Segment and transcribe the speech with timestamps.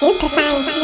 [0.00, 0.74] Super Science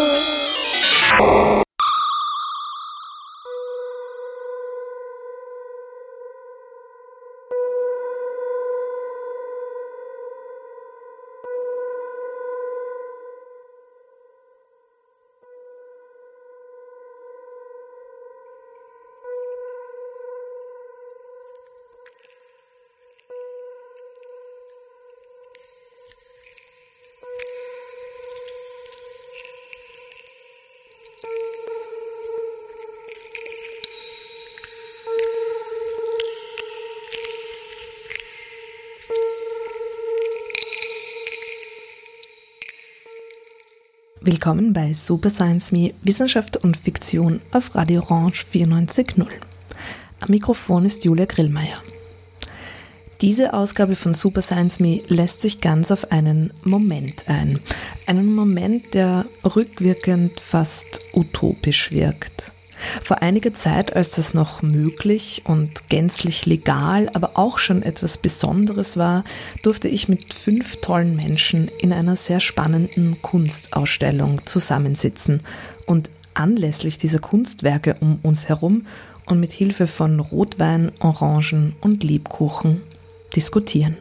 [44.32, 49.26] Willkommen bei Super Science Me Wissenschaft und Fiktion auf Radio Orange 94.0.
[50.20, 51.82] Am Mikrofon ist Julia Grillmeier.
[53.22, 57.58] Diese Ausgabe von Super Science Me lässt sich ganz auf einen Moment ein.
[58.06, 62.52] Einen Moment, der rückwirkend fast utopisch wirkt.
[63.02, 68.96] Vor einiger Zeit, als das noch möglich und gänzlich legal, aber auch schon etwas Besonderes
[68.96, 69.24] war,
[69.62, 75.42] durfte ich mit fünf tollen Menschen in einer sehr spannenden Kunstausstellung zusammensitzen
[75.86, 78.86] und anlässlich dieser Kunstwerke um uns herum
[79.26, 82.82] und mit Hilfe von Rotwein, Orangen und Lebkuchen
[83.34, 83.96] diskutieren.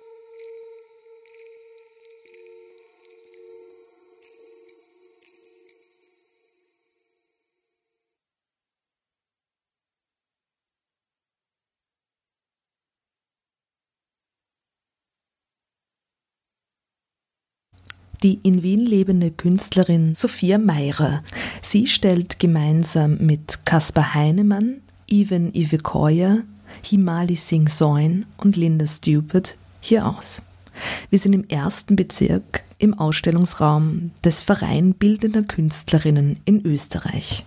[18.23, 21.23] Die in Wien lebende Künstlerin Sophia Meirer.
[21.61, 26.39] Sie stellt gemeinsam mit Caspar Heinemann, Ivan Ivekoya,
[26.83, 30.43] Himali Singh Soin und Linda Stupid hier aus.
[31.09, 37.45] Wir sind im ersten Bezirk im Ausstellungsraum des Verein Bildender Künstlerinnen in Österreich.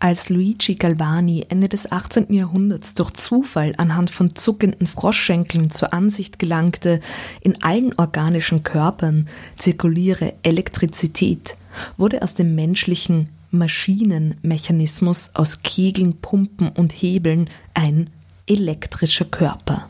[0.00, 2.32] Als Luigi Galvani Ende des 18.
[2.32, 7.00] Jahrhunderts durch Zufall anhand von zuckenden Froschschenkeln zur Ansicht gelangte,
[7.40, 11.56] in allen organischen Körpern zirkuliere Elektrizität,
[11.96, 18.08] wurde aus dem menschlichen Maschinenmechanismus aus Kegeln, Pumpen und Hebeln ein
[18.46, 19.88] elektrischer Körper.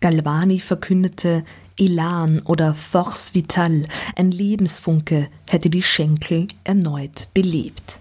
[0.00, 1.42] Galvani verkündete,
[1.78, 7.96] Elan oder Force Vital, ein Lebensfunke, hätte die Schenkel erneut belebt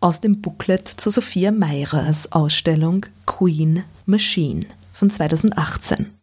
[0.00, 6.17] aus dem Booklet zu Sophia Meyrers Ausstellung Queen Machine von 2018.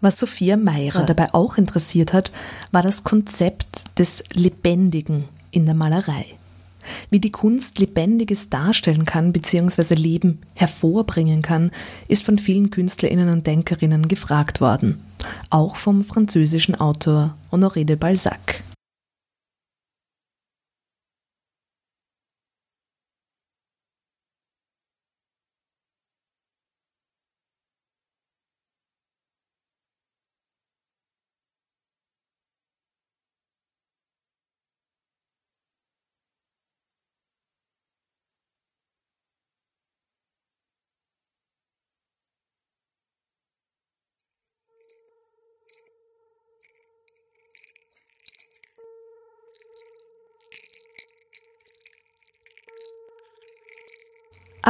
[0.00, 2.32] Was Sophia Meirer dabei auch interessiert hat,
[2.72, 6.24] war das Konzept des Lebendigen in der Malerei.
[7.10, 9.94] Wie die Kunst Lebendiges darstellen kann bzw.
[9.94, 11.70] Leben hervorbringen kann,
[12.08, 15.00] ist von vielen Künstlerinnen und Denkerinnen gefragt worden.
[15.50, 18.62] Auch vom französischen Autor Honoré de Balzac.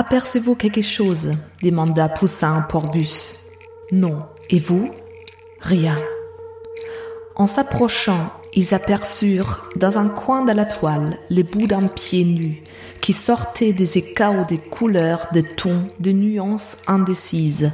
[0.01, 1.33] Apercevez-vous quelque chose?
[1.63, 3.35] demanda Poussin Porbus.
[3.93, 4.23] Non.
[4.49, 4.91] Et vous?
[5.61, 5.99] Rien.
[7.37, 12.63] En s'approchant, ils aperçurent dans un coin de la toile les bouts d'un pied nu
[13.03, 17.71] qui sortait des écailles des couleurs, des tons, de nuances indécises,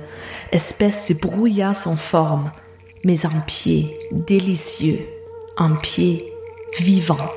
[0.50, 2.50] espèce de brouillard sans forme,
[3.04, 4.98] mais un pied délicieux,
[5.58, 6.32] un pied
[6.80, 7.28] vivant.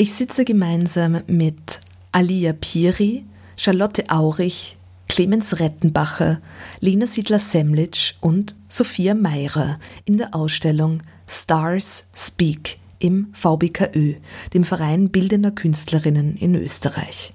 [0.00, 1.78] Ich sitze gemeinsam mit
[2.10, 3.22] Alia Piri,
[3.54, 4.78] Charlotte Aurich,
[5.10, 6.40] Clemens Rettenbacher,
[6.80, 14.14] Lena Siedler-Semlitsch und Sophia Meirer in der Ausstellung Stars Speak im VBKÖ,
[14.54, 17.34] dem Verein Bildender Künstlerinnen in Österreich.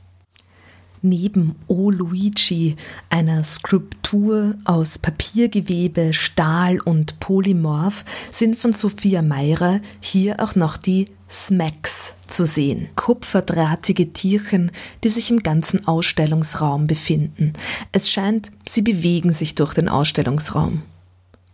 [1.06, 2.78] Neben O Luigi,
[3.12, 11.06] einer Skulptur aus Papiergewebe, Stahl und Polymorph, sind von Sophia Meirer hier auch noch die
[11.30, 12.88] Smacks zu sehen.
[12.96, 14.72] Kupferdrahtige Tierchen,
[15.04, 17.54] die sich im ganzen Ausstellungsraum befinden.
[17.92, 20.81] Es scheint, sie bewegen sich durch den Ausstellungsraum.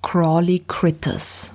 [0.02, 1.52] Crawley Critters.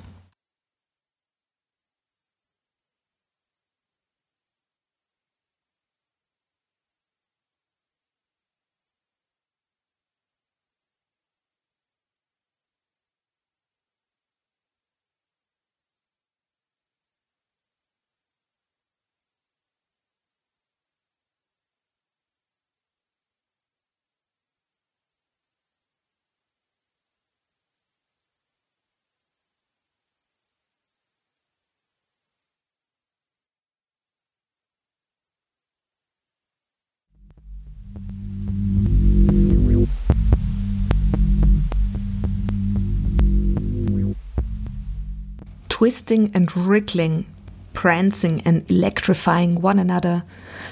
[45.76, 47.26] Twisting and wriggling,
[47.74, 50.22] prancing and electrifying one another,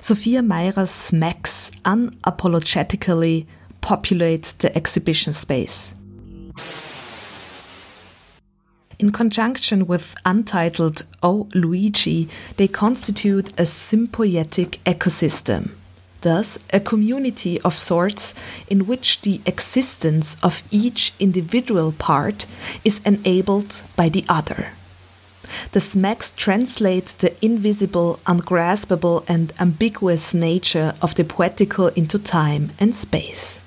[0.01, 3.45] Sophia Meyrer's smacks unapologetically
[3.83, 5.95] populate the exhibition space.
[8.99, 12.27] In conjunction with untitled O Luigi,
[12.57, 15.73] they constitute a symbiotic ecosystem,
[16.23, 18.35] thus, a community of sorts
[18.71, 22.47] in which the existence of each individual part
[22.87, 24.69] is enabled by the other.
[25.73, 32.95] The smacks translate the invisible, ungraspable, and ambiguous nature of the poetical into time and
[32.95, 33.61] space.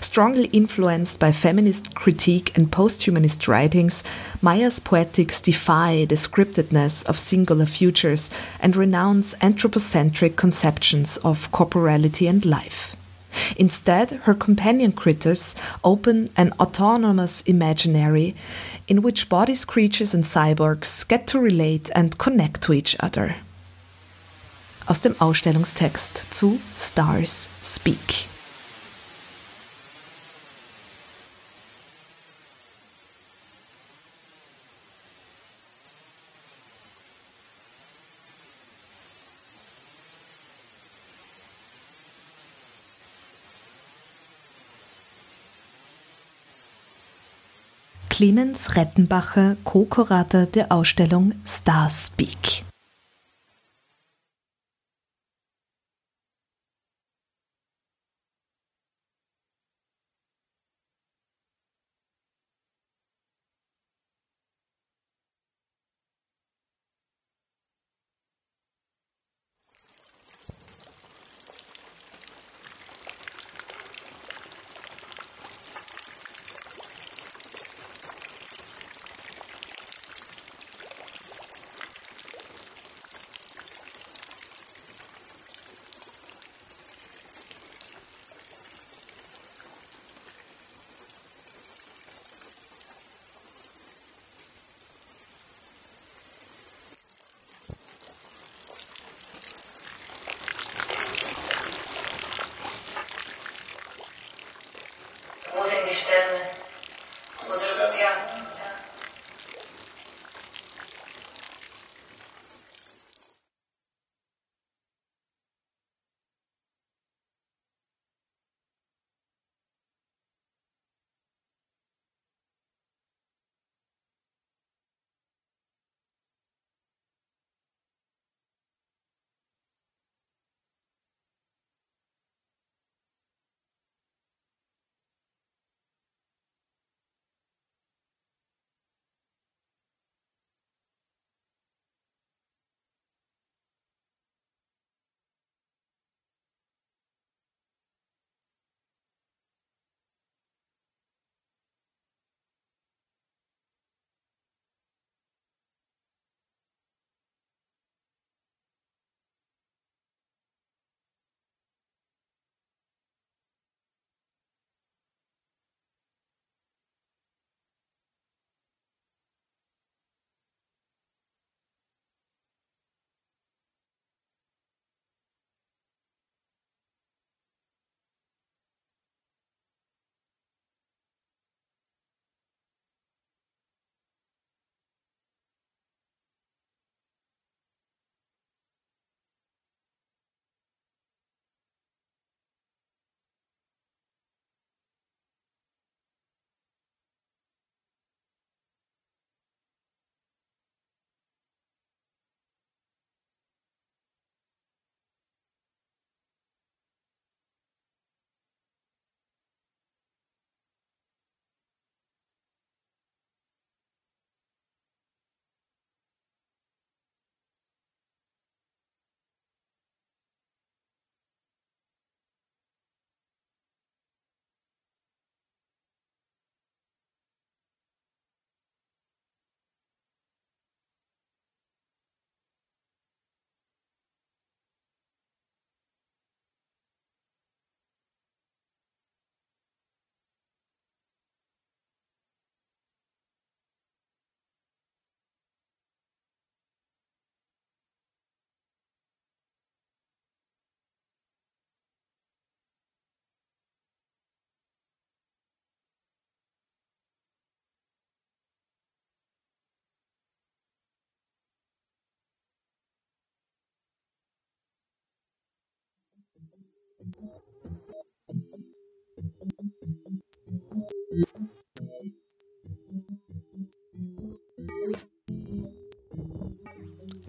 [0.00, 4.04] Strongly influenced by feminist critique and post-humanist writings,
[4.40, 8.30] Meyer's poetics defy the scriptedness of singular futures
[8.60, 12.94] and renounce anthropocentric conceptions of corporality and life.
[13.56, 18.34] Instead, her companion critters open an autonomous imaginary
[18.88, 23.36] in which bodies, creatures and cyborgs get to relate and connect to each other.
[24.88, 28.31] Aus dem Ausstellungstext zu Stars Speak.
[48.22, 52.62] Clemens Rettenbacher, Co-Kurator der Ausstellung Starspeak.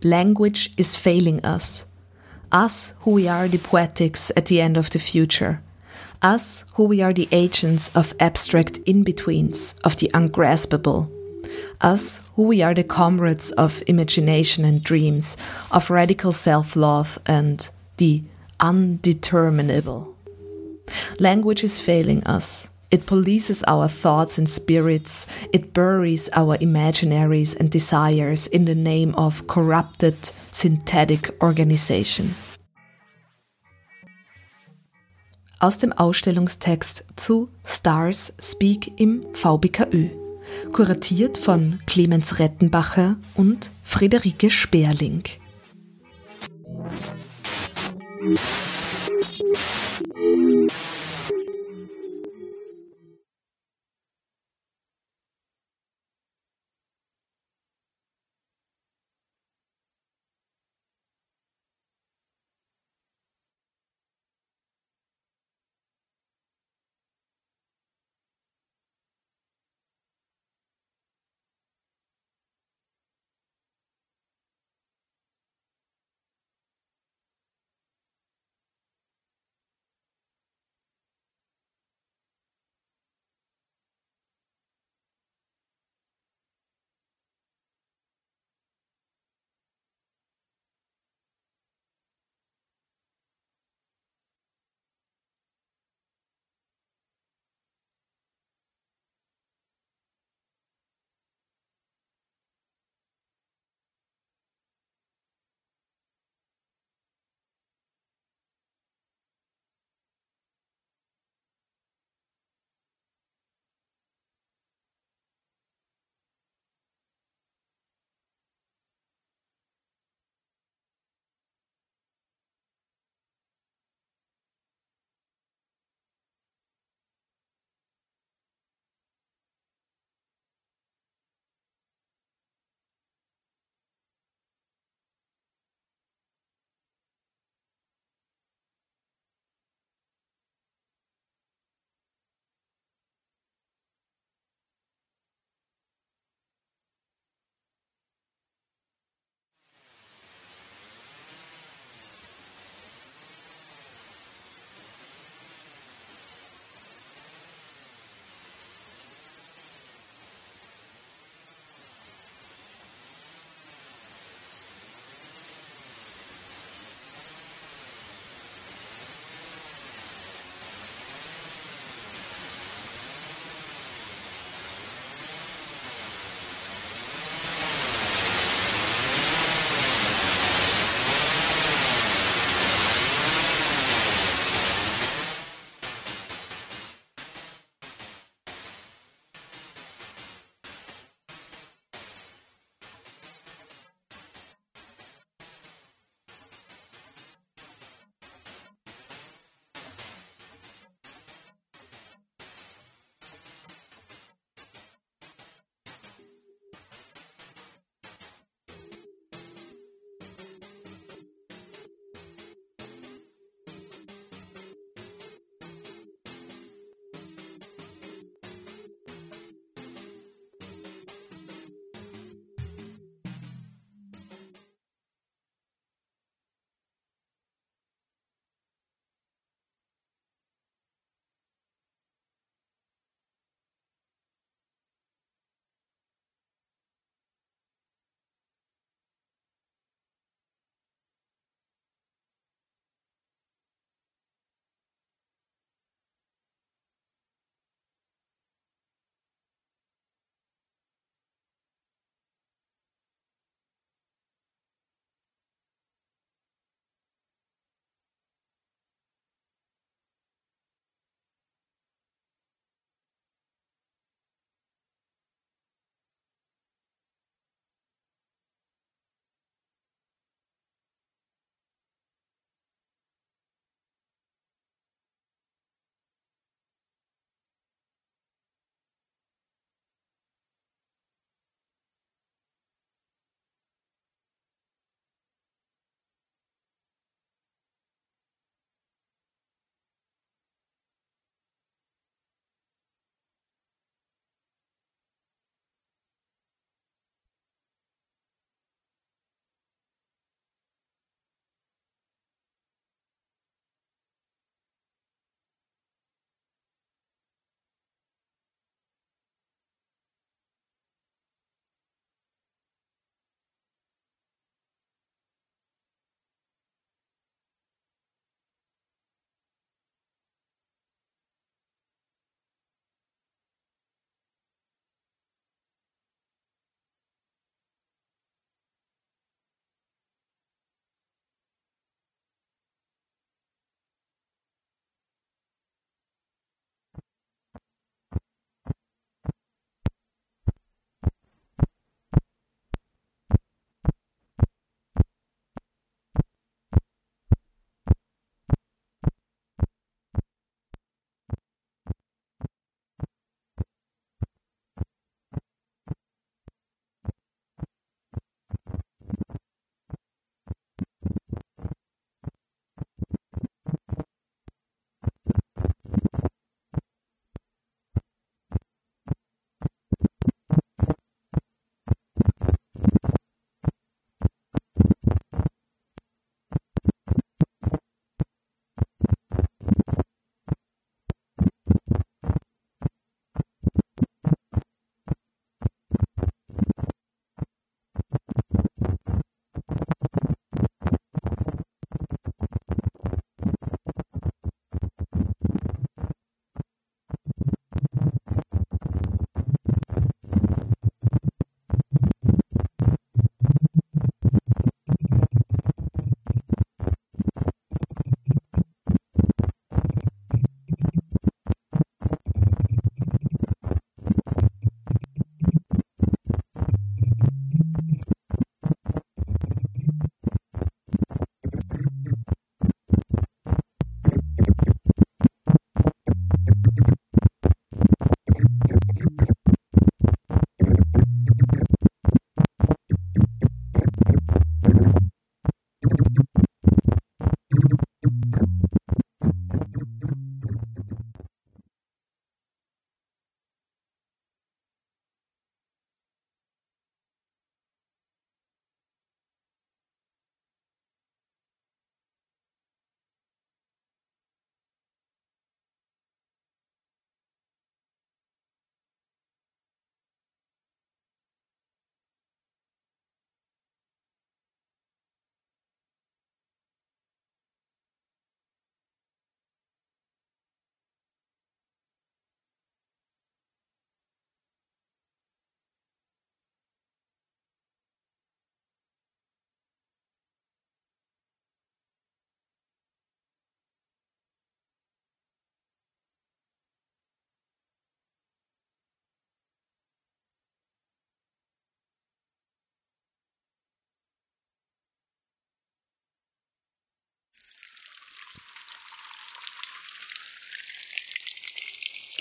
[0.04, 1.86] Language is failing us.
[2.52, 5.62] Us who we are the poetics at the end of the future.
[6.22, 11.10] Us who we are the agents of abstract in betweens, of the ungraspable.
[11.80, 15.38] Us who we are the comrades of imagination and dreams,
[15.72, 18.24] of radical self love and the
[18.60, 20.16] undeterminable.
[21.20, 22.70] Language is failing us.
[22.94, 25.26] It polices our thoughts and spirits.
[25.52, 30.16] It buries our imaginaries and desires in the name of corrupted
[30.52, 32.36] synthetic organization.
[35.60, 40.10] Aus dem Ausstellungstext zu Stars Speak im VBKÖ.
[40.72, 45.24] Kuratiert von Clemens Rettenbacher und Friederike Sperling.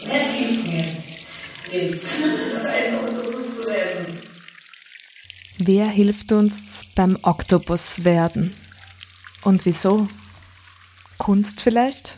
[0.04, 0.84] Wer hilft mir?
[5.58, 8.52] Wer hilft uns beim Oktopus werden?
[9.42, 10.08] Und wieso?
[11.18, 12.16] Kunst vielleicht?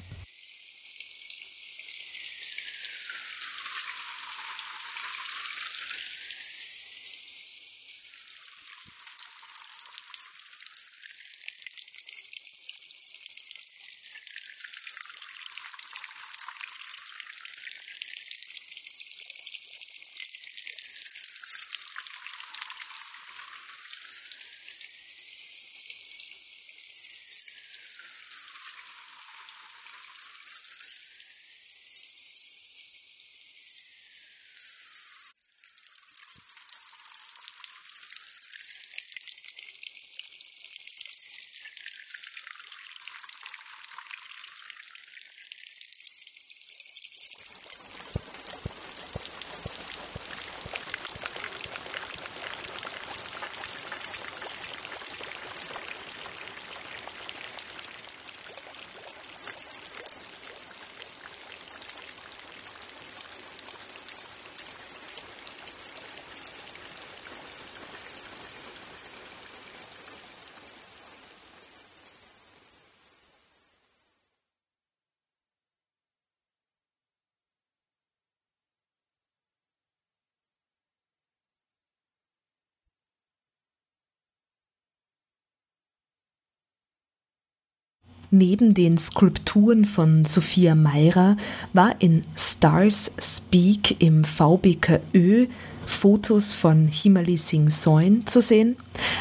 [88.37, 91.37] Neben den Skulpturen von Sophia Meirer
[91.73, 95.47] war in Stars Speak im VBKÖ
[95.87, 98.75] Fotos von Himali Singh Soin zu sehen,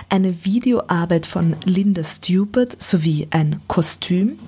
[0.10, 4.39] eine Videoarbeit von Linda Stupert sowie ein Kostüm,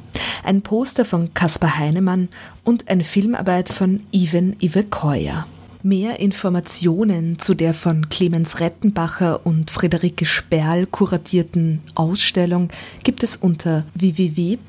[0.43, 2.29] ein Poster von Caspar Heinemann
[2.63, 5.45] und eine Filmarbeit von Ivan Ivekoya.
[5.85, 12.69] Mehr Informationen zu der von Clemens Rettenbacher und Friederike Sperl kuratierten Ausstellung
[13.03, 14.65] gibt es unter www.vbkoe.org.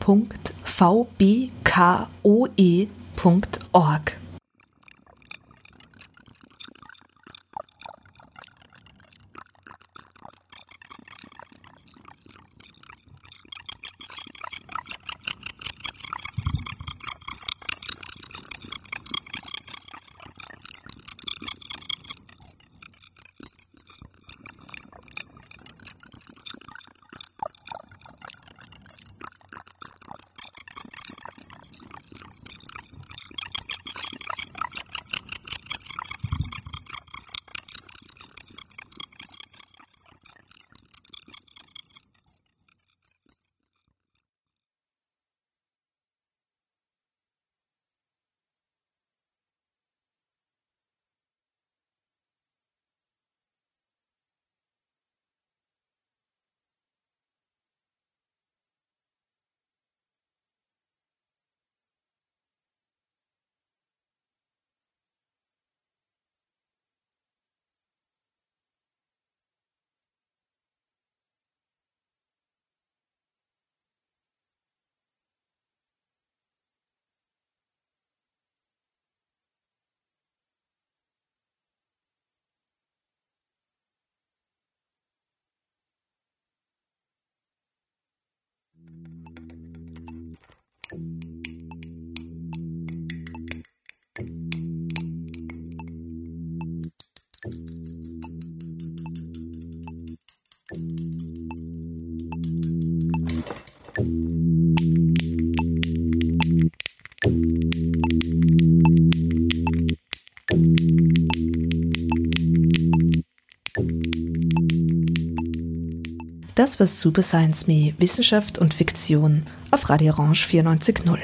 [116.54, 121.18] Das war Super Science Me, Wissenschaft und Fiktion auf Radio Orange 94.0.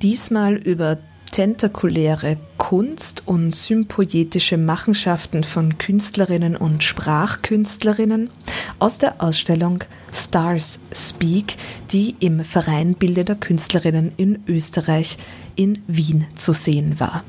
[0.00, 0.98] Diesmal über
[1.30, 8.30] tentakuläre Kunst und sympoetische Machenschaften von Künstlerinnen und Sprachkünstlerinnen
[8.78, 11.56] aus der Ausstellung Stars Speak,
[11.92, 15.18] die im Verein Bildender Künstlerinnen in Österreich
[15.56, 17.22] in Wien zu sehen war.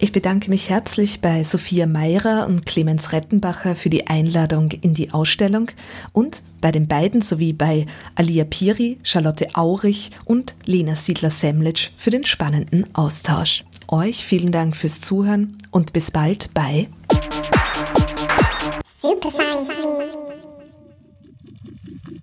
[0.00, 5.10] Ich bedanke mich herzlich bei Sophia Meirer und Clemens Rettenbacher für die Einladung in die
[5.10, 5.72] Ausstellung
[6.12, 7.84] und bei den beiden sowie bei
[8.14, 13.64] Alia Piri, Charlotte Aurich und Lena Siedler-Semlitsch für den spannenden Austausch.
[13.88, 16.88] Euch vielen Dank fürs Zuhören und bis bald bei
[19.02, 19.32] Super.